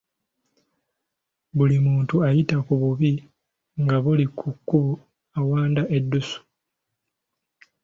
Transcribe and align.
Buli 1.55 1.75
muntu 1.85 2.15
ayita 2.27 2.57
ku 2.65 2.73
bubi 2.81 3.11
nga 3.81 3.95
buli 4.03 4.25
ku 4.37 4.47
kkubo 4.55 4.93
awanda 5.39 5.83
eddusu. 5.97 6.39